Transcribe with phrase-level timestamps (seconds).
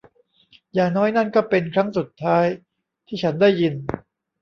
[0.73, 2.45] อย่างน้อยนั่นก็เป็นครั้งสุดท้าย
[3.07, 3.73] ที่ฉันได้ยิน